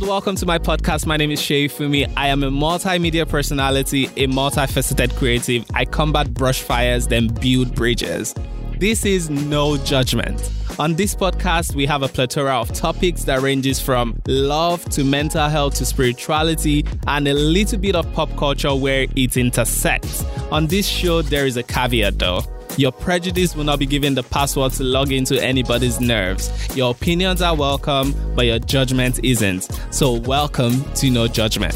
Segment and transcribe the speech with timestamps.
[0.00, 1.06] world, welcome to my podcast.
[1.06, 2.12] My name is Sheifunmi.
[2.16, 5.64] I am a multimedia personality, a multifaceted creative.
[5.74, 8.34] I combat brush fires, then build bridges.
[8.78, 10.52] This is no judgment.
[10.78, 15.48] On this podcast, we have a plethora of topics that ranges from love to mental
[15.48, 20.24] health to spirituality and a little bit of pop culture where it intersects.
[20.50, 22.42] On this show, there is a caveat though.
[22.76, 26.50] Your prejudice will not be given the password to log into anybody's nerves.
[26.76, 29.68] Your opinions are welcome, but your judgment isn't.
[29.90, 31.74] So, welcome to No Judgment.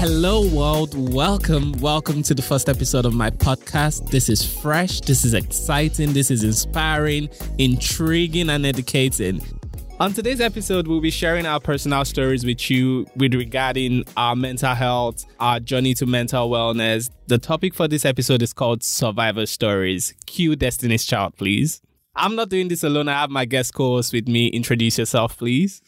[0.00, 1.14] Hello, world.
[1.14, 1.72] Welcome.
[1.80, 4.10] Welcome to the first episode of my podcast.
[4.10, 5.00] This is fresh.
[5.00, 6.12] This is exciting.
[6.12, 9.40] This is inspiring, intriguing, and educating.
[10.04, 14.74] On today's episode, we'll be sharing our personal stories with you with regarding our mental
[14.74, 17.08] health, our journey to mental wellness.
[17.26, 20.12] The topic for this episode is called Survivor Stories.
[20.26, 21.80] Cue Destiny's Child, please.
[22.14, 23.08] I'm not doing this alone.
[23.08, 24.48] I have my guest co-host with me.
[24.48, 25.80] Introduce yourself, please.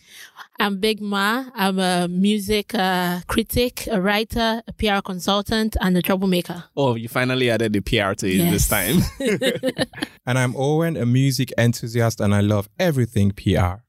[0.58, 1.52] I'm Bigma.
[1.54, 6.64] I'm a music uh, critic, a writer, a PR consultant, and a troublemaker.
[6.74, 9.02] Oh, you finally added the PR to it this time.
[10.28, 13.85] And I'm Owen, a music enthusiast, and I love everything PR.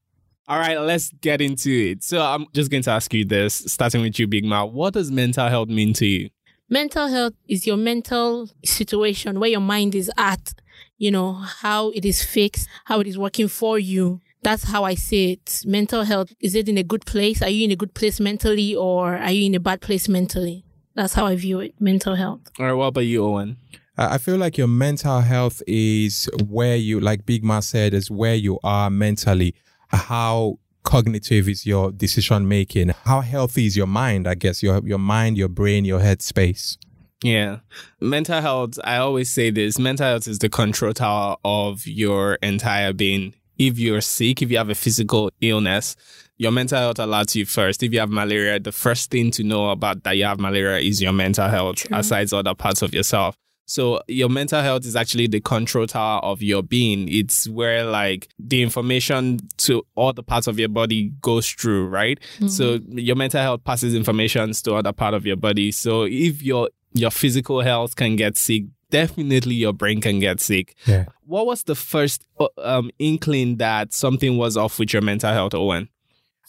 [0.48, 2.02] All right, let's get into it.
[2.02, 4.72] So I'm just going to ask you this, starting with you, Bigma.
[4.72, 6.30] What does mental health mean to you?
[6.70, 10.54] Mental health is your mental situation where your mind is at,
[10.96, 14.22] you know, how it is fixed, how it is working for you.
[14.42, 15.64] That's how I see it.
[15.66, 17.42] Mental health, is it in a good place?
[17.42, 20.64] Are you in a good place mentally or are you in a bad place mentally?
[20.94, 22.40] That's how I view it, mental health.
[22.58, 23.58] All right, what about you, Owen?
[23.98, 28.34] I I feel like your mental health is where you, like Bigma said, is where
[28.34, 29.54] you are mentally.
[29.88, 32.90] How cognitive is your decision making?
[33.04, 34.26] How healthy is your mind?
[34.26, 36.78] I guess your your mind, your brain, your head space.
[37.22, 37.58] Yeah.
[38.00, 42.92] Mental health, I always say this mental health is the control tower of your entire
[42.92, 43.34] being.
[43.58, 45.96] If you're sick, if you have a physical illness,
[46.36, 47.82] your mental health alerts you first.
[47.82, 51.02] If you have malaria, the first thing to know about that you have malaria is
[51.02, 53.34] your mental health, aside other parts of yourself.
[53.68, 57.06] So your mental health is actually the control tower of your being.
[57.10, 62.18] It's where like the information to all the parts of your body goes through, right?
[62.48, 65.70] So your mental health passes information to other part of your body.
[65.70, 70.74] So if your your physical health can get sick, definitely your brain can get sick.
[70.86, 71.04] Yeah.
[71.26, 75.52] What was the first uh, um, inkling that something was off with your mental health,
[75.52, 75.90] Owen?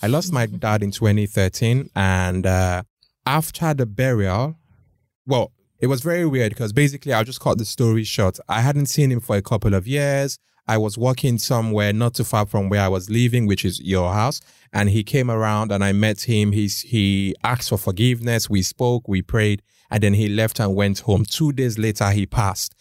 [0.01, 2.83] I lost my dad in 2013, and uh,
[3.25, 4.55] after the burial,
[5.27, 8.37] well, it was very weird because basically I'll just cut the story short.
[8.49, 10.37] I hadn't seen him for a couple of years.
[10.67, 14.13] I was working somewhere not too far from where I was living, which is your
[14.13, 14.39] house.
[14.71, 16.51] And he came around and I met him.
[16.51, 18.49] He's, he asked for forgiveness.
[18.49, 21.25] We spoke, we prayed, and then he left and went home.
[21.25, 22.75] Two days later, he passed.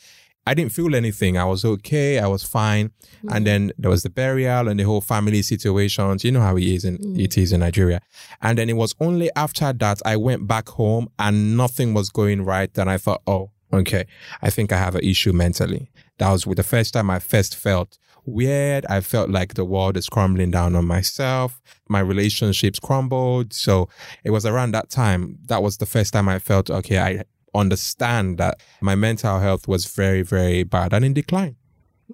[0.49, 1.37] I didn't feel anything.
[1.37, 2.19] I was okay.
[2.19, 2.91] I was fine.
[3.31, 3.45] And mm.
[3.45, 6.25] then there was the burial and the whole family situations.
[6.25, 7.19] You know how it is in, mm.
[7.19, 8.01] it is in Nigeria.
[8.41, 12.47] And then it was only after that I went back home and nothing was going
[12.47, 12.73] right.
[12.73, 14.07] Then I thought, oh, okay,
[14.41, 15.91] I think I have an issue mentally.
[16.17, 18.87] That was with the first time I first felt weird.
[18.87, 21.61] I felt like the world is crumbling down on myself.
[21.91, 23.53] My relationships crumbled.
[23.53, 23.91] So
[24.25, 25.41] it was around that time.
[25.45, 29.87] That was the first time I felt, okay, I understand that my mental health was
[29.87, 31.57] very, very bad and in decline.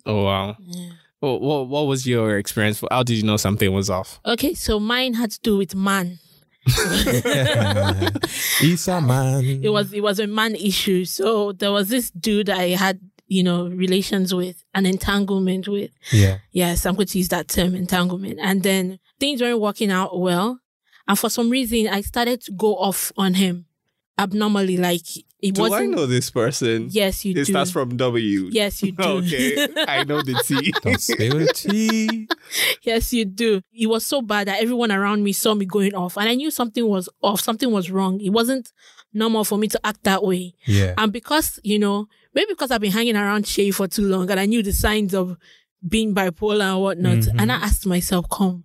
[0.07, 0.57] Oh wow.
[1.21, 2.83] What, what what was your experience?
[2.91, 4.21] How did you know something was off?
[4.27, 6.19] Okay, so mine had to do with man.
[8.63, 9.45] Isa man.
[9.63, 11.05] it was it was a man issue.
[11.05, 15.91] So there was this dude I had, you know, relations with, an entanglement with.
[16.11, 16.39] Yeah.
[16.53, 18.39] Yes, I'm going to use that term, entanglement.
[18.41, 20.61] And then things weren't working out well.
[21.07, 23.67] And for some reason, I started to go off on him
[24.19, 24.77] abnormally.
[24.77, 25.03] Like
[25.41, 25.69] it was.
[25.71, 25.91] Do I wasn't.
[25.97, 26.89] know this person?
[26.91, 27.45] Yes, you It do.
[27.45, 28.49] starts from W.
[28.53, 29.03] Yes, you do.
[29.03, 30.73] okay, I know the T.
[30.83, 32.29] Don't spill the tea.
[32.83, 33.61] yes, you do.
[33.73, 36.51] It was so bad that everyone around me saw me going off, and I knew
[36.51, 37.41] something was off.
[37.41, 38.21] Something was wrong.
[38.21, 38.73] It wasn't
[39.13, 40.55] normal for me to act that way.
[40.67, 40.95] Yeah.
[40.99, 44.41] And because, you know, maybe because I've been hanging around Shay for too long and
[44.41, 45.37] I knew the signs of
[45.89, 47.19] being bipolar and whatnot.
[47.19, 47.41] Mhm.
[47.41, 48.65] And I asked myself, come,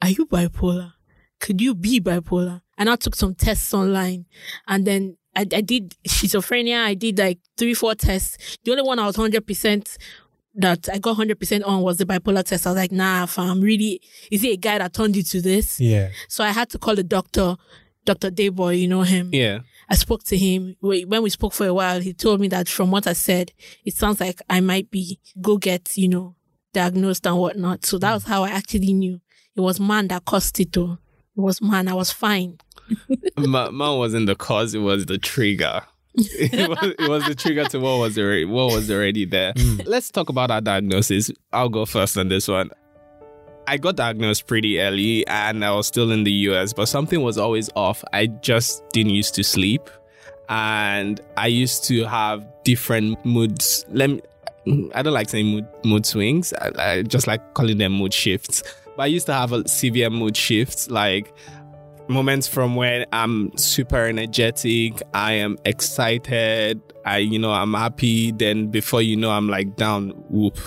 [0.00, 0.92] are you bipolar?
[1.42, 2.62] Could you be bipolar?
[2.78, 4.26] And I took some tests online
[4.68, 6.84] and then I, I did schizophrenia.
[6.84, 8.58] I did like three, four tests.
[8.64, 9.98] The only one I was 100%
[10.54, 12.66] that I got 100% on was the bipolar test.
[12.66, 14.00] I was like, nah, fam, really,
[14.30, 15.80] is it a guy that turned you to this?
[15.80, 16.10] Yeah.
[16.28, 17.56] So I had to call the doctor,
[18.04, 18.30] Dr.
[18.30, 19.30] Dayboy, you know him.
[19.32, 19.60] Yeah.
[19.88, 20.76] I spoke to him.
[20.80, 23.50] When we spoke for a while, he told me that from what I said,
[23.84, 26.36] it sounds like I might be go get, you know,
[26.72, 27.84] diagnosed and whatnot.
[27.84, 28.14] So that mm.
[28.14, 29.20] was how I actually knew
[29.56, 30.72] it was man that caused it.
[30.72, 30.98] Though.
[31.36, 31.88] It was man.
[31.88, 32.58] I was fine.
[33.38, 35.82] Ma- man wasn't the cause; it was the trigger.
[36.14, 39.54] it, was, it was the trigger to what was already what was already there.
[39.54, 39.86] Mm.
[39.86, 41.30] Let's talk about our diagnosis.
[41.52, 42.70] I'll go first on this one.
[43.66, 47.38] I got diagnosed pretty early and I was still in the US, but something was
[47.38, 48.04] always off.
[48.12, 49.88] I just didn't used to sleep
[50.48, 53.86] and I used to have different moods.
[53.88, 54.20] Let me,
[54.94, 56.52] I don't like saying mood, mood swings.
[56.52, 58.62] I, I just like calling them mood shifts.
[58.96, 61.34] But I used to have a severe mood shifts, like
[62.08, 68.32] moments from when I'm super energetic, I am excited, I, you know, I'm happy.
[68.32, 70.58] Then before you know, I'm like down, whoop.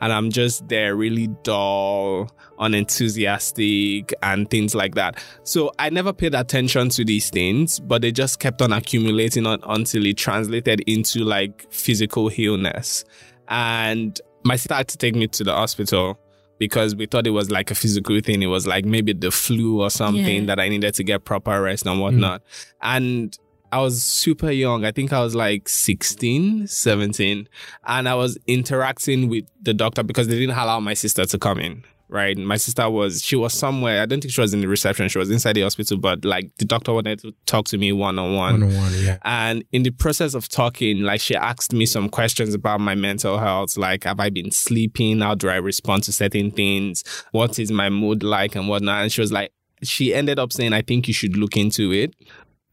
[0.00, 5.22] And I'm just there really dull, unenthusiastic and things like that.
[5.44, 9.60] So I never paid attention to these things, but they just kept on accumulating on,
[9.64, 13.04] until it translated into like physical illness.
[13.48, 16.18] And my sister had to take me to the hospital
[16.60, 18.42] because we thought it was like a physical thing.
[18.42, 20.46] It was like maybe the flu or something Yeah.
[20.46, 22.02] that I needed to get proper rest and mm.
[22.02, 22.42] whatnot.
[22.82, 23.36] And
[23.72, 24.84] I was super young.
[24.84, 27.48] I think I was like 16, 17.
[27.86, 31.58] And I was interacting with the doctor because they didn't allow my sister to come
[31.58, 31.84] in.
[32.12, 32.36] Right.
[32.36, 34.02] My sister was, she was somewhere.
[34.02, 35.08] I don't think she was in the reception.
[35.08, 38.18] She was inside the hospital, but like the doctor wanted to talk to me one
[38.18, 38.62] on One one.
[38.64, 39.18] on one, yeah.
[39.22, 43.38] And in the process of talking, like she asked me some questions about my mental
[43.38, 45.20] health, like have I been sleeping?
[45.20, 47.04] How do I respond to certain things?
[47.30, 49.02] What is my mood like and whatnot?
[49.02, 49.52] And she was like,
[49.82, 52.14] she ended up saying, I think you should look into it.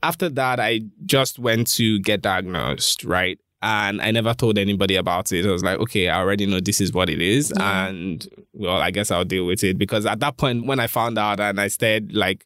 [0.03, 3.39] After that, I just went to get diagnosed, right?
[3.61, 5.45] And I never told anybody about it.
[5.45, 7.51] I was like, okay, I already know this is what it is.
[7.57, 7.87] Yeah.
[7.87, 9.77] And well, I guess I'll deal with it.
[9.79, 12.45] Because at that point, when I found out and I started like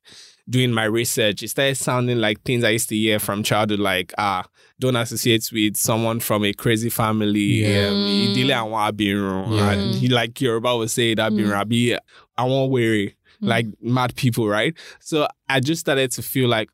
[0.50, 4.14] doing my research, it started sounding like things I used to hear from childhood, like,
[4.18, 4.46] ah,
[4.80, 7.66] don't associate with someone from a crazy family.
[7.66, 7.90] Yeah.
[7.90, 9.56] Um, abirùn.
[9.58, 9.72] Yeah.
[9.72, 11.98] And he, like Yoruba would say, that abirùn, àbí
[12.40, 14.74] àwọn wèrè, like mad people, right?
[15.02, 16.70] So I just started to feel like,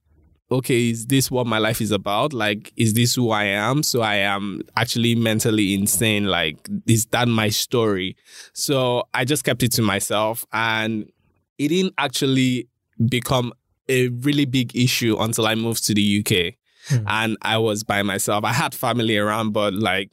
[0.49, 2.31] okay, is this what my life is about?
[2.33, 3.83] Like, is this who I am?
[3.83, 6.25] So I am actually mentally insane.
[6.25, 6.57] Like,
[6.87, 8.15] is that my story?
[8.53, 11.09] So I just kept it to myself and
[11.57, 12.69] it didn't actually
[13.09, 13.51] become
[13.89, 16.55] a really big issue until I moved to the UK
[16.89, 17.03] Hmm.
[17.07, 18.45] and I was by myself.
[18.45, 20.11] I had family around, but like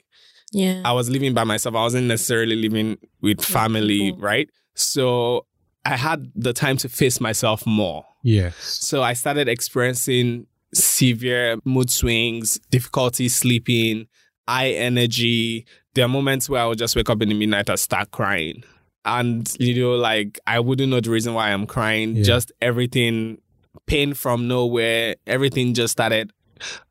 [0.52, 0.82] Yeah.
[0.84, 1.76] I was living by myself.
[1.76, 4.18] I wasn't necessarily living with family, people.
[4.20, 4.48] right?
[4.74, 5.46] So
[5.84, 8.04] I had the time to face myself more.
[8.24, 8.56] Yes.
[8.56, 14.08] So I started experiencing severe mood swings, difficulty sleeping,
[14.48, 15.66] high energy.
[15.94, 18.64] There are moments where I would just wake up in the midnight and start crying.
[19.04, 22.16] And, you know, like I wouldn't know the reason why I'm crying.
[22.16, 22.24] Yeah.
[22.24, 23.38] Just everything,
[23.86, 26.32] pain from nowhere, everything just started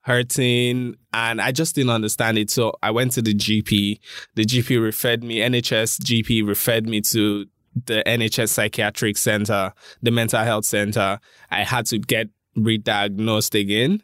[0.02, 0.96] hurting.
[1.14, 2.52] And I just didn't understand it.
[2.52, 4.00] So I went to the GP.
[4.36, 7.48] The GP referred me, NHS GP referred me to
[7.86, 11.20] the NHS Psychiatric Center, the mental health center.
[11.50, 14.04] I had to get re-diagnosed again.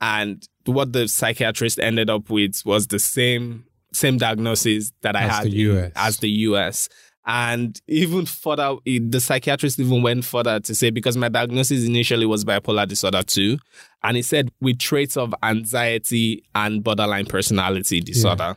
[0.00, 5.30] And what the psychiatrist ended up with was the same same diagnosis that I As
[5.30, 6.88] had the in- as the US.
[7.26, 12.42] And even further, the psychiatrist even went further to say because my diagnosis initially was
[12.42, 13.58] bipolar disorder 2,
[14.02, 18.56] and he said with traits of anxiety and borderline personality disorder.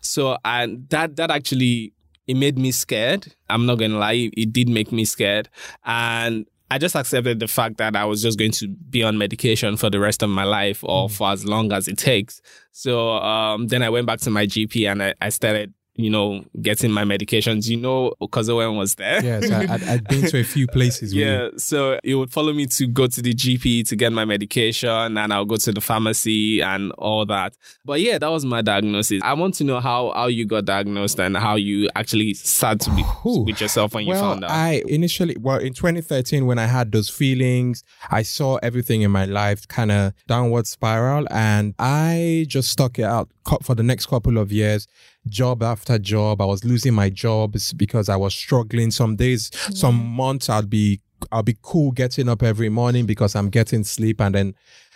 [0.00, 1.92] So and that that actually
[2.26, 3.34] it made me scared.
[3.48, 5.48] I'm not gonna lie, it, did make me scared.
[5.84, 9.76] And I just accepted the fact that I was just going to be on medication
[9.76, 12.42] for the rest of my life or for as long as it takes.
[12.72, 16.44] So um, then I went back to my GP and I, I started, you know,
[16.62, 17.68] getting my medications.
[17.68, 19.22] You know, because Owen was there.
[19.24, 21.14] Yes, I, I'd, I'd been to a few places.
[21.14, 25.16] Yeah, so it would follow me to go to the GP to get my medication
[25.18, 27.56] and I'll go to the pharmacy and all that.
[27.84, 29.20] But yeah, that was my diagnosis.
[29.22, 32.90] I want to know how how you got diagnosed and how you actually sat to
[32.90, 34.50] be with yourself when you found out.
[34.50, 39.24] I initially, well, in 2013, when I had those feelings, I saw everything in my
[39.24, 43.28] life kind of downward spiral, and I just stuck it out
[43.62, 44.86] for the next couple of years,
[45.28, 46.40] job after job.
[46.40, 48.90] I was losing my jobs because I was struggling.
[48.90, 50.06] Some days, some mm.
[50.06, 51.00] months, I'd be
[51.32, 54.54] I'll be cool getting up every morning because I'm getting sleep, and then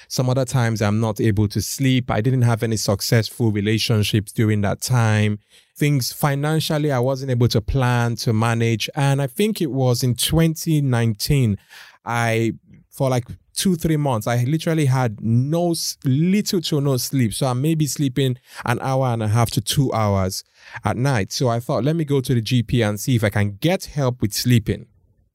[0.08, 2.10] some other times I'm not able to sleep.
[2.10, 5.38] I didn't have any successful relationships during that time.
[5.76, 8.90] Things financially, I wasn't able to plan, to manage.
[8.96, 11.56] And I think it was in 2019,
[12.04, 12.52] I,
[12.90, 17.34] for like two, three months, I literally had no, little to no sleep.
[17.34, 20.44] So I may be sleeping an hour and a half to two hours
[20.84, 21.32] at night.
[21.32, 23.86] So I thought, let me go to the GP and see if I can get
[23.86, 24.86] help with sleeping.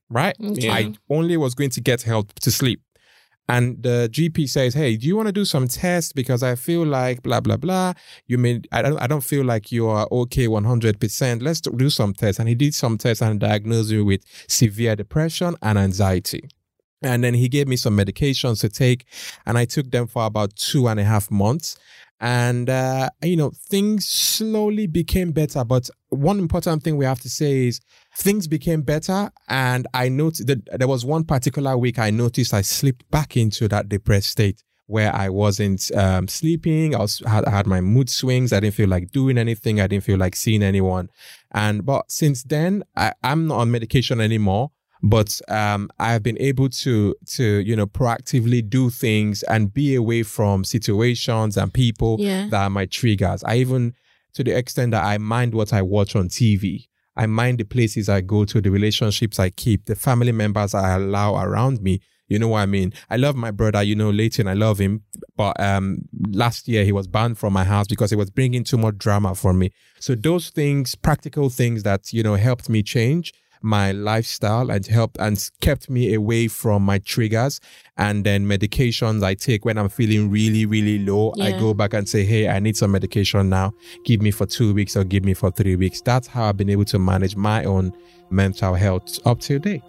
[0.09, 0.35] Right?
[0.43, 0.69] Okay.
[0.69, 2.81] I only was going to get help to sleep.
[3.47, 6.11] And the GP says, "Hey, do you want to do some tests?
[6.11, 7.93] Because I feel like blah blah blah.
[8.25, 11.43] You may I don't I don't feel like you are okay one hundred percent.
[11.43, 15.55] Let's do some tests." And he did some tests and diagnosed me with severe depression
[15.61, 16.49] and anxiety.
[17.01, 19.05] And then he gave me some medications to take,
[19.45, 21.77] and I took them for about two and a half months.
[22.21, 25.65] And, uh, you know, things slowly became better.
[25.65, 27.81] But one important thing we have to say is
[28.17, 29.31] things became better.
[29.49, 33.67] And I noticed that there was one particular week I noticed I slipped back into
[33.67, 36.95] that depressed state where I wasn't um, sleeping.
[36.95, 38.53] I was had, I had my mood swings.
[38.53, 39.81] I didn't feel like doing anything.
[39.81, 41.09] I didn't feel like seeing anyone.
[41.51, 44.71] And but since then, I, I'm not on medication anymore.
[45.03, 50.23] But um, I've been able to to you know proactively do things and be away
[50.23, 52.47] from situations and people Yeah.
[52.49, 53.43] that are my triggers.
[53.43, 53.93] I even
[54.33, 56.87] to the extent that I mind what I watch on TV.
[57.17, 60.95] I mind the places I go to, the relationships I keep, the family members I
[60.95, 62.01] allow around me.
[62.27, 62.91] You know what I mean?
[63.09, 65.03] I love my brother, you know, Leighton, I love him.
[65.37, 65.99] But um
[66.31, 69.35] last year he was banned from my house because he was bringing too much drama
[69.35, 69.71] for me.
[69.99, 73.31] So those things, practical things that, you know, helped me change
[73.65, 77.59] my lifestyle and helped and kept me away from my triggers
[77.97, 81.33] and then medications I take when I'm feeling really, really low.
[81.41, 83.73] I go back and say, Hey, I need some medication now.
[84.05, 86.01] Give me for two weeks or give me for three weeks.
[86.01, 87.91] That's how I've been able to manage my own
[88.29, 89.81] mental health up to date.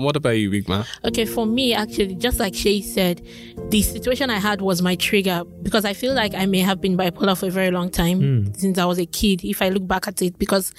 [0.00, 0.84] What about you, Big Man?
[1.04, 3.20] Okay, for me, actually, just like Shay said,
[3.68, 6.96] the situation I had was my trigger because I feel like I may have been
[6.96, 8.52] bipolar for a very long time hmm.
[8.54, 10.72] since I was a kid, if I look back at it, because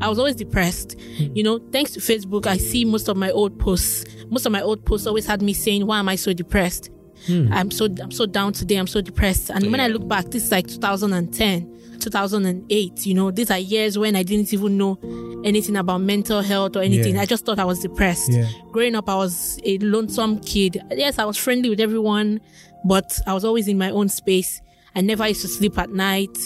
[0.00, 0.96] I was always depressed.
[1.18, 1.26] Hmm.
[1.34, 4.06] You know, thanks to Facebook, I see most of my old posts.
[4.30, 6.90] Most of my old posts always had me saying, Why am I so depressed?
[7.26, 7.52] Hmm.
[7.52, 9.50] I'm so I'm so down today, I'm so depressed.
[9.50, 13.98] And when I look back, this is like 2010, 2008, you know, these are years
[13.98, 14.98] when I didn't even know
[15.44, 17.14] anything about mental health or anything.
[17.16, 17.22] Yeah.
[17.22, 18.48] I just thought I was depressed Yeah.
[18.70, 20.80] growing up, I was a lonesome kid.
[20.90, 22.40] Yes, I was friendly with everyone,
[22.84, 24.60] but I was always in my own space.
[24.94, 26.36] I never used to sleep at night.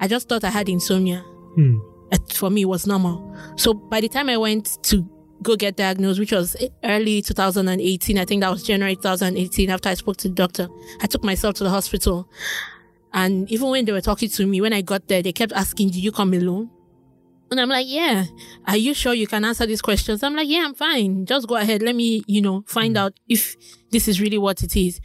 [0.00, 1.20] I just thought I had insomnia.
[1.54, 1.78] Hmm.
[2.10, 3.34] It- For me, it was normal.
[3.56, 5.08] So by the time I went to
[5.42, 9.94] go get diagnosed, which was early 2018, I think that was January 2018, after I
[9.94, 10.68] spoke to the doctor,
[11.00, 12.28] I took myself to the hospital.
[13.12, 15.88] And even when they were talking to me, when I got there, they kept asking,
[15.88, 16.70] Did you come alone?
[17.52, 18.24] And I'm like, yeah.
[18.66, 20.22] Are you sure you can answer these questions?
[20.22, 21.26] I'm like, yeah, I'm fine.
[21.26, 21.82] Just go ahead.
[21.82, 23.00] Let me, you know, find mm.
[23.00, 23.56] out if
[23.90, 25.00] this is really what it is.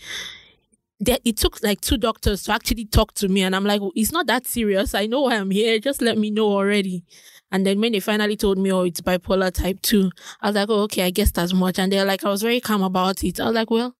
[0.99, 3.43] There, it took like two doctors to actually talk to me.
[3.43, 4.95] And I'm like, well, it's not that serious.
[4.95, 5.77] I know why I'm here.
[5.79, 7.03] Just let me know already.
[7.51, 10.09] And then when they finally told me, oh, it's bipolar type 2,
[10.41, 11.79] I was like, oh, okay, I guess that's much.
[11.79, 13.41] And they're like, I was very calm about it.
[13.41, 13.93] I was like, well,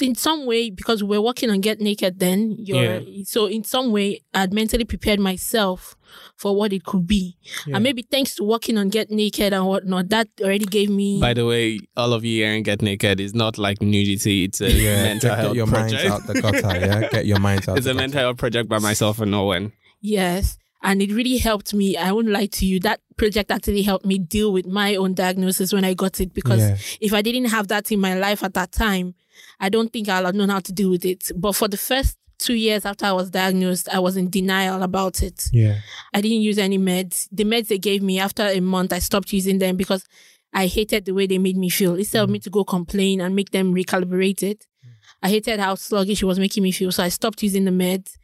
[0.00, 3.92] in some way, because we were working on Get Naked then, you're, so in some
[3.92, 5.96] way, I'd mentally prepared myself
[6.36, 7.36] for what it could be.
[7.72, 11.20] And maybe thanks to working on Get Naked and whatnot, that already gave me.
[11.20, 14.44] By the way, all of you hearing Get Naked is not like nudity.
[14.44, 16.08] It's a Yeah, mental get, health get your project.
[16.08, 16.78] minds out the gutter.
[16.86, 17.76] Yeah, get your minds out.
[17.78, 18.02] It's the a gutter.
[18.02, 19.72] mental health project by myself and Owen.
[20.00, 20.58] Yes.
[20.82, 21.96] And it really helped me.
[21.96, 22.78] I won't lie to you.
[22.80, 26.32] That project actually helped me deal with my own diagnosis when I got it.
[26.34, 26.76] Because Yeah.
[27.00, 29.14] if I didn't have that in my life at that time,
[29.60, 31.30] I don't think I'll have known how to deal with it.
[31.36, 35.22] But for the first two years after I was diagnosed, I was in denial about
[35.22, 35.48] it.
[35.52, 35.78] Yeah.
[36.12, 37.28] I didn't use any meds.
[37.32, 40.04] The meds they gave me after a month, I stopped using them because
[40.52, 41.94] I hated the way they made me feel.
[41.94, 42.32] Instead of mm.
[42.34, 44.90] me to go complain and make them recalibrate it, mm.
[45.22, 46.92] I hated how sluggish it was making me feel.
[46.92, 48.16] So I stopped using the meds.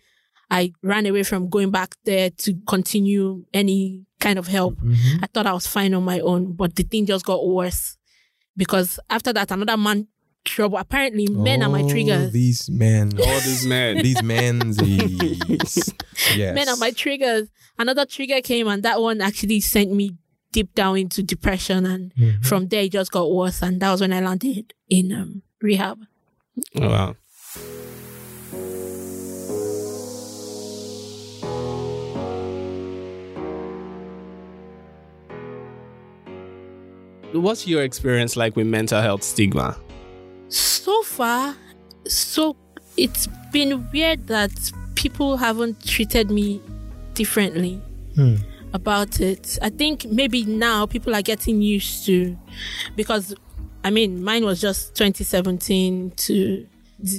[0.50, 4.75] I ran away from going back there to continue any kind of help.
[4.76, 5.25] Mm-hmm.
[5.25, 7.97] I thought I was fine on my own, but the thing just got worse
[8.57, 10.09] because after that, another man
[10.45, 10.79] trouble.
[10.79, 12.33] Apparently, men are my Oh, triggers.
[12.33, 13.13] These men.
[13.19, 13.99] All these men.
[14.03, 14.79] these men's.
[16.37, 16.55] yes.
[16.55, 17.49] men are my triggers.
[17.79, 20.17] Another trigger came, and that one actually sent me
[20.53, 21.87] deep down into depression.
[21.87, 22.43] And Mm-hmm.
[22.43, 23.63] from there, it just got worse.
[23.63, 25.99] And that was when I landed in um, rehab.
[26.81, 27.17] Oh, wow.
[37.33, 39.77] What's your experience like with mental health stigma?
[40.52, 41.56] So far,
[42.06, 42.56] so
[42.99, 44.52] it's been weird that
[44.94, 46.61] people haven't treated me
[47.14, 47.80] differently
[48.14, 48.37] hmm.
[48.75, 49.59] about it.
[49.62, 52.37] I think maybe now people are getting used to
[52.97, 53.35] because
[53.82, 56.66] I mean mine was just 2017 to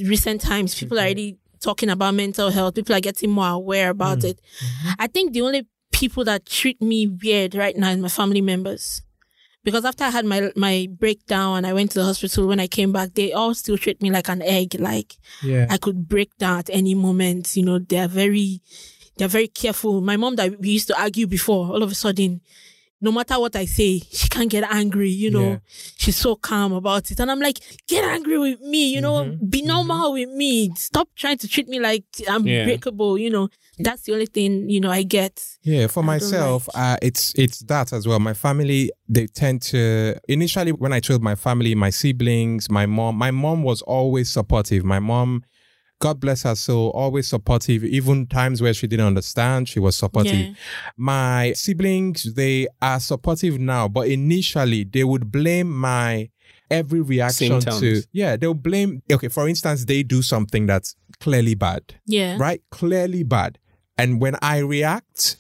[0.04, 0.76] recent times.
[0.76, 2.76] People are already talking about mental health.
[2.76, 4.28] People are getting more aware about hmm.
[4.28, 4.42] it.
[4.64, 4.90] Mm-hmm.
[5.00, 9.02] I think the only people that treat me weird right now is my family members.
[9.64, 12.68] Because after I had my my breakdown and I went to the hospital, when I
[12.68, 14.76] came back, they all still treat me like an egg.
[14.80, 15.68] Like Yeah.
[15.70, 17.56] I could break down at any moment.
[17.56, 18.62] You know, they're very,
[19.18, 20.02] they're very careful.
[20.02, 22.42] My mom that we used to argue before, all of a sudden,
[23.00, 25.50] no matter what I say, she can't get angry, you know.
[25.52, 25.58] Yeah.
[25.98, 27.20] She's so calm about it.
[27.20, 30.74] And I'm like, get angry with me, you know, Mhm, be normal with me.
[30.76, 32.66] Stop trying to treat me like I'm Yeah.
[32.66, 33.50] breakable, you know.
[33.80, 35.44] That's the only thing, you know, I get.
[35.64, 38.20] Yeah, for I don't myself, uh, it's it's that as well.
[38.20, 43.16] My family, they tend to initially when I told my family, my siblings, my mom,
[43.16, 44.84] my mom was always supportive.
[44.86, 45.44] My mom,
[46.00, 47.84] God bless her soul, always supportive.
[47.84, 50.34] Even times where she didn't understand, she was supportive.
[50.36, 50.54] Yeah.
[50.98, 56.30] My siblings, they are supportive now, but initially they would blame my
[56.70, 61.96] every reaction to yeah, they'll blame okay, for instance, they do something that's clearly bad
[62.06, 62.38] Yeah.
[62.40, 62.62] right?
[62.72, 63.60] Clearly bad.
[63.98, 65.38] And when I react,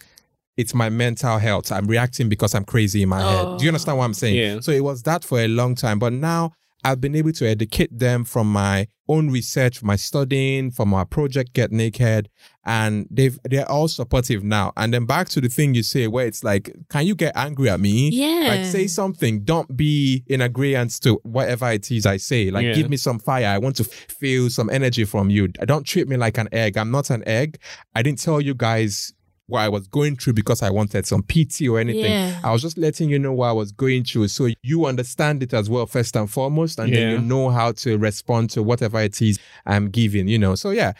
[0.57, 1.71] it's my mental health.
[1.71, 3.57] I'm reacting because I'm crazy in my head.
[3.57, 3.73] Do you oh.
[3.73, 4.35] understand what I'm saying?
[4.35, 4.59] Yeah.
[4.59, 5.99] So it was that for a long time.
[5.99, 6.53] But now
[6.83, 11.53] I've been able to educate them from my own research, my studying, from our project
[11.53, 12.29] Get Naked.
[12.65, 14.71] And they've they're all supportive now.
[14.77, 17.69] And then back to the thing you say where it's like, can you get angry
[17.69, 18.09] at me?
[18.09, 18.47] Yeah.
[18.49, 19.43] Like say something.
[19.43, 22.51] Don't be in agreement to whatever it is I say.
[22.51, 22.73] Like Yeah.
[22.73, 23.47] give me some fire.
[23.47, 25.49] I want to feel some energy from you.
[25.49, 26.77] Don't treat me like an egg.
[26.77, 27.57] I'm not an egg.
[27.93, 29.13] I didn't tell you guys
[29.47, 32.05] what I was going through because I wanted some PT or anything.
[32.11, 32.39] Yeah.
[32.43, 34.29] I was just letting you know what I was going through.
[34.29, 36.79] So you understand it as well, first and foremost.
[36.79, 36.99] And Yeah.
[36.99, 40.55] then you know how to respond to whatever it is I'm giving, you know.
[40.55, 40.93] So yeah.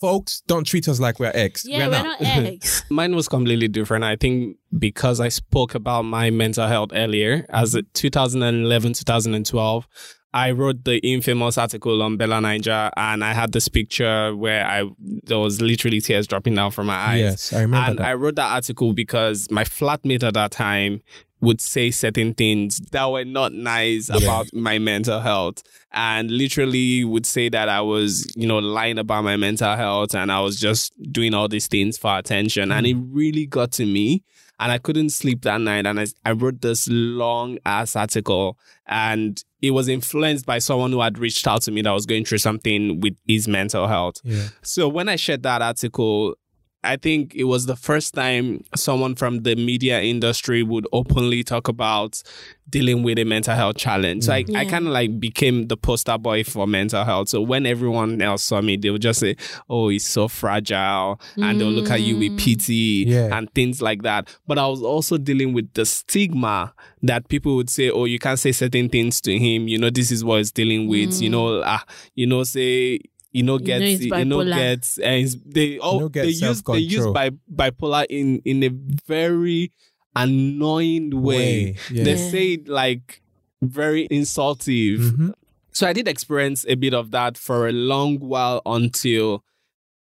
[0.00, 1.64] Folks, don't treat us like we're eggs.
[1.66, 2.84] Yeah, we're not eggs.
[2.90, 4.04] Mine was completely different.
[4.04, 9.86] I think because I spoke about my mental health earlier, as 2011, 2012,
[10.34, 14.82] I wrote the infamous article on Bella Naija, and I had this picture where I
[14.98, 17.20] there was literally tears dropping down from my eyes.
[17.20, 18.06] yes, I remember and that.
[18.08, 21.02] I wrote that article because my flatmate at that time
[21.40, 25.62] would say certain things that were not nice about my mental health
[25.92, 30.32] and literally would say that I was, you know, lying about my mental health and
[30.32, 32.72] I was just doing all these things for attention.
[32.72, 33.08] And it mm.
[33.12, 34.24] really got to me.
[34.58, 35.86] And I couldn't sleep that night.
[35.86, 41.00] And I, I wrote this long ass article and it was influenced by someone who
[41.00, 44.20] had reached out to me that was going through something with his mental health.
[44.22, 44.48] yeah.
[44.62, 46.36] So when I shared that article,
[46.84, 51.68] I think it was the first time someone from the media industry would openly talk
[51.68, 52.22] about
[52.70, 54.24] dealing with a mental health challenge.
[54.24, 57.28] So I, I kind of like became the poster boy for mental health.
[57.28, 59.36] So when everyone else saw me, they would just say,
[59.68, 63.36] "Oh, he's so fragile," and they'll look at you with pity Yeah.
[63.36, 64.28] and things like that.
[64.46, 68.38] But I was also dealing with the stigma that people would say, "Oh, you can't
[68.38, 69.68] say certain things to him.
[69.68, 71.20] You know, this is what he's dealing with.
[71.20, 73.00] You know, ah, you know, say."
[73.34, 76.40] You know, know gets he's you know gets and he's- they oh know, they gets
[76.40, 77.12] use they use self-control.
[77.12, 78.70] bi- bipolar in in a
[79.06, 79.72] very
[80.14, 81.34] annoying way.
[81.34, 82.04] Way, yeah.
[82.04, 82.30] They Yeah.
[82.30, 83.20] say it like
[83.62, 85.00] very insultive.
[85.00, 85.32] Mhm.
[85.72, 89.42] So I did experience a bit of that for a long while until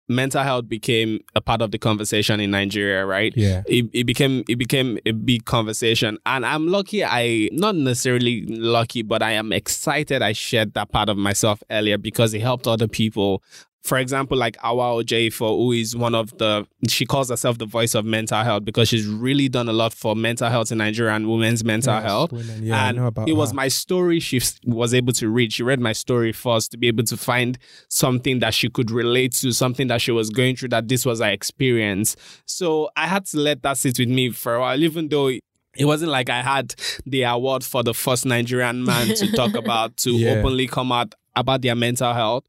[0.08, 3.32] mental health became a part of the conversation in Nigeria, right?
[3.36, 3.62] Yeah.
[3.66, 9.02] It, it became it became a big conversation and i'm lucky i not necessarily lucky
[9.02, 12.88] but i am excited i shared that part of myself earlier because it helped other
[12.88, 13.42] people
[13.88, 17.94] for example, like Hauwa Ojeifo, who is one of the, she calls herself the voice
[17.94, 21.28] of mental health because she's really done a lot for mental health in Nigeria and
[21.28, 22.32] women's mental Yes, health.
[22.32, 23.56] women, yeah, I and know about it was her.
[23.56, 25.52] my story she was able to read.
[25.52, 29.32] She read my story first to be able to find something that she could relate
[29.40, 32.14] to, something that she was going through, that this was her experience.
[32.46, 35.84] So I had to let that sit with me for a while, even though it
[35.84, 36.74] wasn't like I had
[37.06, 40.32] the award for the first Nigerian man to talk about, to Yeah.
[40.40, 42.44] openly come out about their mental health.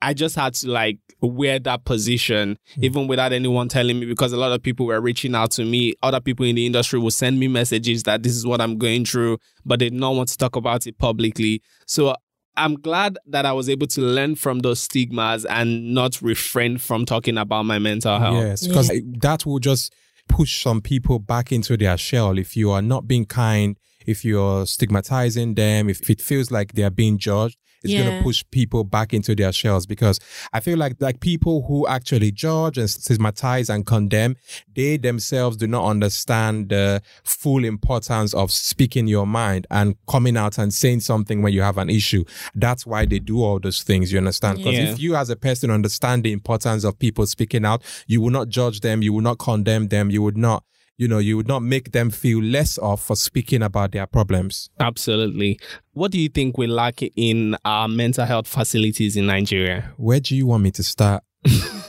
[0.00, 2.84] I just had to like wear that position, hmm.
[2.84, 5.94] even without anyone telling me, because a lot of people were reaching out to me.
[6.02, 9.04] Other people in the industry would send me messages that this is what I'm going
[9.04, 11.62] through, but they did not want to talk about it publicly.
[11.86, 12.14] So
[12.56, 17.04] I'm glad that I was able to learn from those stigmas and not refrain from
[17.04, 18.34] talking about my mental health.
[18.34, 19.94] Yes, because that will just
[20.28, 22.38] push some people back into their shell.
[22.38, 26.82] If you are not being kind, if you're stigmatizing them, if it feels like they
[26.82, 30.18] are being judged, it's going to push people back into their shells because
[30.52, 34.36] I feel like like people who actually judge and stigmatize and condemn,
[34.74, 40.58] they themselves do not understand the full importance of speaking your mind and coming out
[40.58, 42.24] and saying something when you have an issue.
[42.54, 44.12] That's why they do all those things.
[44.12, 44.58] You understand?
[44.58, 44.92] Because Yeah.
[44.92, 48.48] if you as a person understand the importance of people speaking out, you will not
[48.48, 50.64] judge them, you will not condemn them, you would not,
[50.98, 54.68] you know, you would not make them feel less off for speaking about their problems.
[54.80, 55.58] Absolutely.
[55.92, 59.92] What do you think we lack in our mental health facilities in Nigeria?
[59.96, 61.22] Where do you want me to start?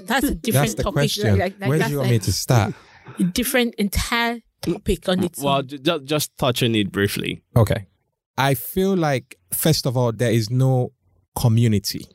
[0.04, 0.94] That's a different That's the topic.
[0.94, 1.38] question.
[1.40, 2.74] Like, like, Where do you want me to start?
[3.20, 5.68] a different entire topic on its Well, own.
[5.68, 7.42] ju- ju- just touch on it briefly.
[7.58, 7.88] Okay.
[8.38, 10.94] I feel like, first of all, there is no
[11.36, 12.06] community.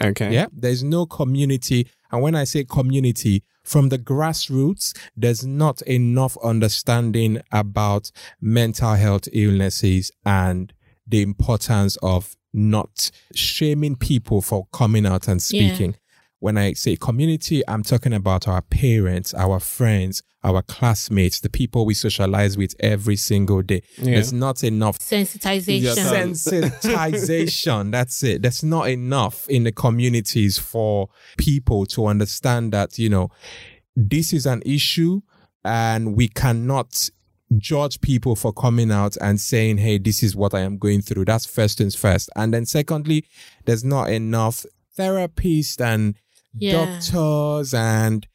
[0.00, 0.32] Okay.
[0.32, 0.46] Yeah.
[0.52, 7.40] There's no community And when I say community, from the grassroots, there's not enough understanding
[7.52, 10.72] about mental health illnesses and
[11.06, 15.44] the importance of not shaming people for coming out and Yeah.
[15.70, 15.96] speaking.
[16.40, 21.84] When I say community, I'm talking about our parents, our friends, our classmates, the people
[21.84, 23.82] we socialize with every single day.
[23.98, 25.82] There's not enough Sensitization.
[25.82, 27.90] Yeah, sensitization.
[27.90, 28.42] That's it.
[28.42, 33.30] There's not enough in the communities for people to understand that, you know,
[33.96, 35.20] this is an issue
[35.64, 37.10] and we cannot
[37.56, 41.24] judge people for coming out and saying, Hey, this is what I am going through.
[41.24, 42.30] That's first things first.
[42.36, 43.24] And then secondly,
[43.64, 44.64] there's not enough
[44.96, 46.14] therapists and
[46.54, 46.72] Yeah.
[46.72, 48.26] doctors and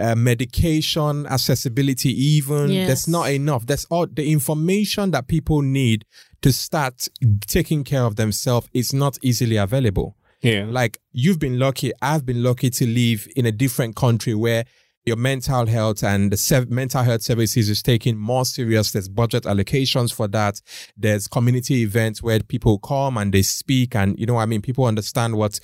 [0.00, 2.70] uh, medication accessibility even.
[2.70, 2.86] Yes.
[2.86, 3.66] there's not enough.
[3.66, 6.04] There's all the information that people need
[6.42, 7.08] to start
[7.46, 10.16] taking care of themselves is not easily available.
[10.42, 10.64] Yeah.
[10.70, 14.64] like you've been lucky i've been lucky to live in a different country where
[15.04, 18.92] your mental health and the sev- mental health services is taken more serious.
[18.92, 20.60] There's budget allocations for that.
[20.96, 24.62] There's community events where people come and they speak and you know what i mean?
[24.62, 25.58] People understand what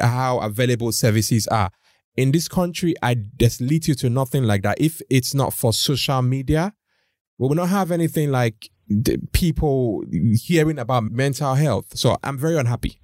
[0.00, 1.70] how available services are
[2.16, 6.20] in this country i there's little to nothing like that if it's not for social
[6.22, 6.72] media
[7.38, 10.02] we will not have anything like the people
[10.44, 12.98] hearing about mental health so i'm very unhappy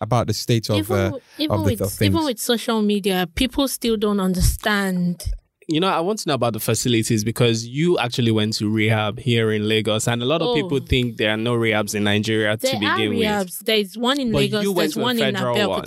[0.00, 2.14] about the state of even, uh, even of the- with of things.
[2.14, 5.24] even with social media, people still don't understand.
[5.68, 9.18] You know, I want to know about the facilities because you actually went to rehab
[9.18, 10.54] here in Lagos, and a lot of Oh.
[10.54, 13.26] people think there are no rehabs in Nigeria There to are begin with.
[13.26, 13.58] rehabs.
[13.64, 14.62] There's one in But Lagos.
[14.62, 15.80] you went There's to a one in federal one.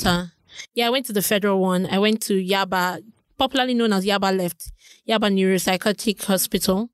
[0.56, 0.68] Abeokuta.
[0.74, 1.86] Yeah, I went to the federal one.
[1.88, 3.02] I went to Yaba,
[3.38, 4.72] popularly known as Yaba Left,
[5.08, 6.90] Yaba Neuropsychiatric Hospital.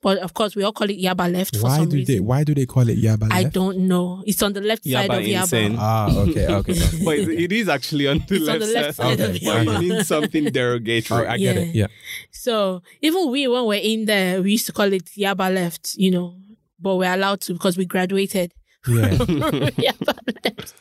[0.00, 2.14] But of course, we all call it Yaba Left for why some do reason.
[2.14, 3.32] they why do they call it yaba Left?
[3.34, 4.24] I don't know.
[4.26, 5.42] It's on the left side Yaba of Yaba.
[5.42, 5.76] insane.
[5.78, 6.72] ah okay okay
[7.04, 9.18] But it it is actually on the It's on left the left side.
[9.18, 9.82] side of But Yaba.
[9.82, 11.26] you need something derogatory.
[11.28, 11.86] I get it yeah
[12.32, 16.10] So even we, when we're in there, we used to call it Yaba Left, you
[16.10, 16.34] know,
[16.80, 18.52] but we're allowed to because we graduated.
[18.86, 19.92] Yeah
[20.44, 20.74] Left.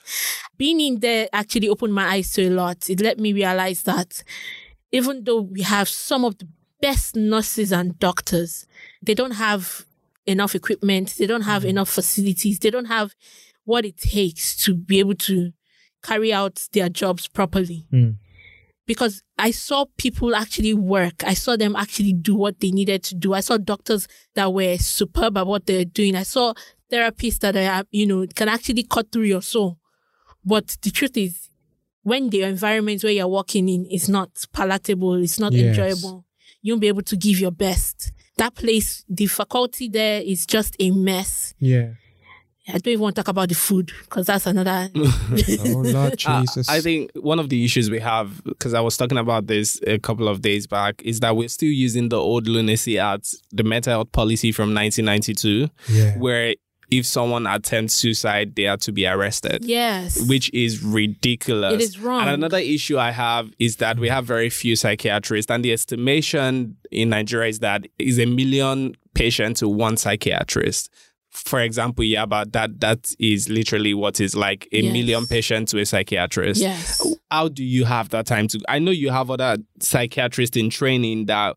[0.57, 2.89] Being in there actually opened my eyes to a lot.
[2.89, 4.23] It let me realize that
[4.91, 6.47] even though we have some of the
[6.81, 8.65] best nurses and doctors,
[9.01, 9.85] they don't have
[10.25, 13.13] enough equipment, they don't have enough facilities, they don't have
[13.65, 15.51] what it takes to be able to
[16.03, 17.85] carry out their jobs properly.
[17.93, 18.17] Mm.
[18.87, 21.23] Because I saw people actually work.
[21.23, 23.33] I saw them actually do what they needed to do.
[23.33, 26.15] I saw doctors that were superb at what they're doing.
[26.15, 26.53] I saw
[26.91, 29.79] therapists that are, you know, can actually cut through your soul.
[30.43, 31.49] But the truth is,
[32.03, 35.67] when the environment where you're working in is not palatable, it's not Yes.
[35.77, 36.25] enjoyable,
[36.61, 38.11] you won't be able to give your best.
[38.37, 41.53] That place, the faculty there is just a mess.
[41.59, 41.91] yeah
[42.67, 44.89] I don't even want to talk about the food because that's another.
[44.95, 48.95] oh lord Uh, jesus I think one of the issues we have, because I was
[48.97, 52.47] talking about this a couple of days back, is that we're still using the old
[52.47, 56.55] lunacy act, the mental health policy from 1992, yeah where
[56.91, 59.63] if someone attempts suicide, they are to be arrested.
[59.65, 60.21] yes.
[60.27, 61.73] Which is ridiculous.
[61.75, 62.21] It is wrong.
[62.21, 66.75] And another issue I have is that we have very few psychiatrists, and the estimation
[66.91, 70.89] in Nigeria is that is a million patients to one psychiatrist.
[71.29, 74.91] For example, Yaba, that that is literally what is like a Yes.
[74.93, 76.59] million patients to a psychiatrist.
[76.59, 77.01] yes.
[77.31, 78.59] How do you have that time to?
[78.67, 81.55] I know you have other psychiatrists in training that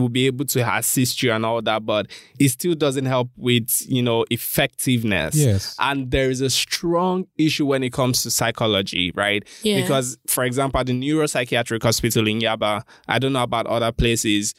[0.00, 2.06] will be able to assist you and all that, but
[2.38, 5.34] it still doesn't help with you know effectiveness.
[5.36, 9.46] yes And there is a strong issue when it comes to psychology, right?
[9.62, 9.80] Yeah.
[9.80, 14.54] Because, for example, at the neuropsychiatric hospital in Yaba, I don't know about other places,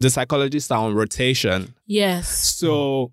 [0.00, 1.74] the psychologists are on rotation.
[1.86, 2.28] Yes.
[2.28, 3.12] So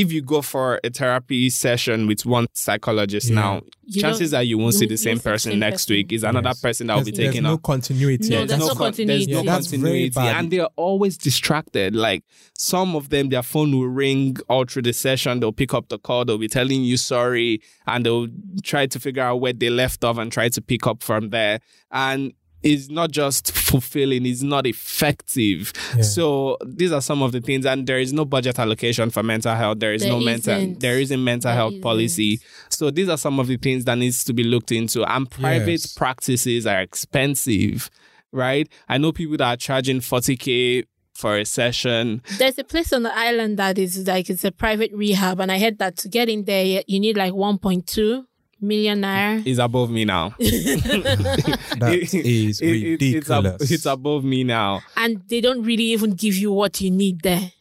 [0.00, 3.34] if you go for a therapy session with one psychologist Yeah.
[3.36, 5.58] now, You chances don't- are you won't you see the same won't the person same
[5.60, 5.94] next person.
[5.94, 6.12] week.
[6.12, 6.60] Is another Yes.
[6.60, 7.62] person that will there's, be taken there's no up.
[7.62, 9.26] continuity No, There's there's no con- continuity.
[9.26, 10.36] There's no Yeah, that's very continuity, bad.
[10.36, 11.94] and they're always distracted.
[11.94, 12.24] Like
[12.58, 15.40] some of them, their phone will ring all through the session.
[15.40, 16.24] They'll pick up the call.
[16.24, 18.28] They'll be telling you sorry, and they'll
[18.62, 21.60] try to figure out where they left off and try to pick up from there.
[21.92, 22.32] And
[22.64, 25.72] it's not just fulfilling; it's not effective.
[25.96, 26.02] Yeah.
[26.02, 29.54] So these are some of the things, and there is no budget allocation for mental
[29.54, 29.78] health.
[29.78, 30.54] There is There no mental.
[30.56, 30.80] isn't.
[30.80, 32.34] There isn't mental There health policy.
[32.34, 32.72] isn't.
[32.72, 35.04] So these are some of the things that needs to be looked into.
[35.04, 35.94] And private Yes.
[35.94, 37.90] practices are expensive,
[38.32, 38.68] right?
[38.88, 42.22] I know people that are charging 40k for a session.
[42.38, 45.58] There's a place on the island that is like it's a private rehab, and I
[45.60, 48.24] heard that to get in there, you need like 1.2
[48.60, 49.46] million naira.
[49.46, 50.34] Is above me now.
[50.38, 54.82] that is It- it- it's, ab- ridiculous it's above me now.
[54.96, 57.52] and they don't really even give you what you need there.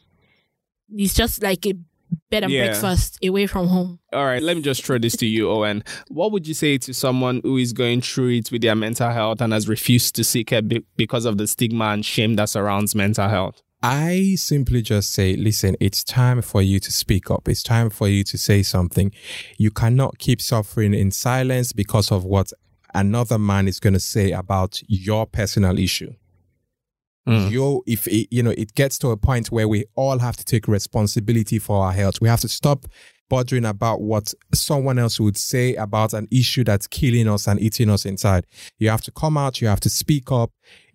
[0.95, 1.73] It's just like a
[2.29, 2.65] bed and Yeah.
[2.67, 3.99] breakfast away from home.
[4.13, 5.83] All right, let me just throw this to you, Owen.
[6.09, 9.41] What would you say to someone who is going through it with their mental health
[9.41, 12.93] and has refused to seek help be- because of the stigma and shame that surrounds
[12.93, 13.61] mental health?
[13.83, 17.49] I simply just say, listen, it's time for you to speak up.
[17.49, 19.11] It's time for you to say something.
[19.57, 22.53] You cannot keep suffering in silence because of what
[22.93, 26.13] another man is going to say about your personal issue.
[27.27, 27.51] Mm.
[27.51, 30.45] Yo, if it, you know, it gets to a point where we all have to
[30.45, 32.21] take responsibility for our health.
[32.21, 32.85] We have to stop
[33.29, 37.89] bothering about what someone else would say about an issue that's killing us and eating
[37.89, 38.45] us inside.
[38.77, 40.51] You have to come out, you have to speak up,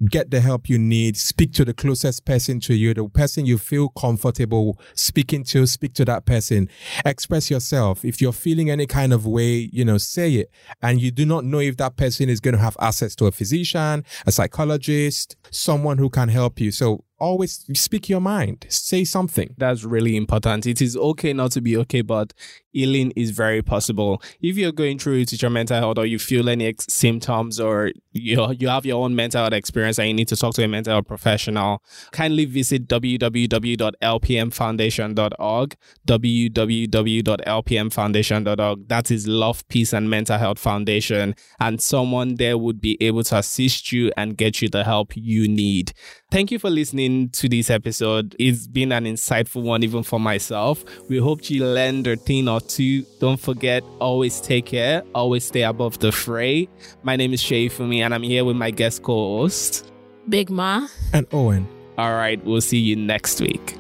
[0.09, 3.59] get the help you need, speak to the closest person to you, the person you
[3.59, 6.69] feel comfortable speaking to, speak to that person,
[7.05, 8.05] express yourself.
[8.05, 10.51] If you're feeling any kind of way, you know, say it.
[10.83, 13.33] And you do not know if that person is going to have access to a
[13.33, 16.71] physician, a psychologist, someone who can help you.
[16.71, 19.55] So always speak your mind, say something.
[19.59, 20.67] That's really important.
[20.67, 22.33] It is okay not to be okay, but
[22.79, 24.23] healing is very possible.
[24.41, 27.59] If you're going through it with your mental health or you feel any ex- symptoms
[27.59, 30.63] or you, you have your own mental health experience and you need to talk to
[30.63, 38.89] a mental health professional, kindly visit www.lpmfoundation.org, www.lpmfoundation.org.
[38.89, 41.35] That is Love, Peace and Mental Health Foundation.
[41.59, 45.49] And someone there would be able to assist you and get you the help you
[45.49, 45.93] need.
[46.31, 48.37] Thank you for listening to this episode.
[48.39, 50.85] It's been an insightful one, even for myself.
[51.09, 53.03] We hope you learned a thing or two.
[53.19, 56.69] Don't forget, always take care, always stay above the fray.
[57.03, 59.91] My name is Sheifunmi, and I'm here with my guest co host.
[60.29, 60.89] Bigma.
[61.13, 61.67] And Owen.
[61.97, 63.77] All right, we'll see you next week.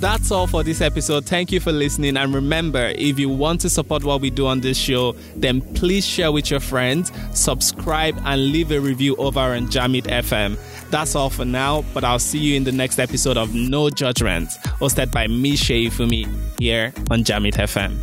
[0.00, 1.26] That's all for this episode.
[1.26, 2.16] Thank you for listening.
[2.16, 6.06] And remember, if you want to support what we do on this show, then please
[6.06, 10.56] share with your friends, subscribe, and leave a review over on Jamit FM.
[10.90, 14.50] That's all for now, but I'll see you in the next episode of No Judgment,
[14.78, 16.28] hosted by me, Sheifunmi,
[16.60, 17.98] here on Jamit FM.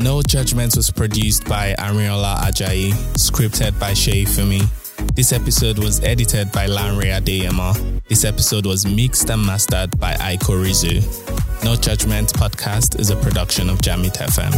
[0.00, 4.85] No Judgment was produced by Ariola Ajayi, scripted by Sheifunmi.
[5.16, 8.02] This episode was edited by Lanre Adeyemo.
[8.06, 11.00] This episode was mixed and mastered by Aiko Rizu.
[11.64, 14.52] No Judgment podcast is a production of Jamit FM.